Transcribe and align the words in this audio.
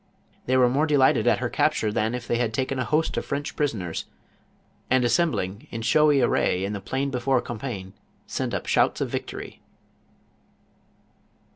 They 0.47 0.57
were 0.57 0.67
more 0.67 0.87
delighted 0.87 1.27
at 1.27 1.37
her 1.37 1.47
capture 1.49 1.91
than 1.91 2.15
if 2.15 2.27
they 2.27 2.37
had 2.37 2.55
taken 2.55 2.79
a 2.79 2.83
host 2.85 3.17
of 3.17 3.25
French 3.27 3.55
prisoners, 3.55 4.05
and 4.89 5.05
assembling 5.05 5.67
in 5.69 5.83
showy 5.83 6.21
array 6.23 6.65
in 6.65 6.73
the 6.73 6.81
plain 6.81 7.11
befo're 7.11 7.39
Cornpiegne, 7.39 7.93
sent 8.25 8.51
up 8.55 8.65
shouts 8.65 8.99
of 8.99 9.09
victory. 9.09 9.61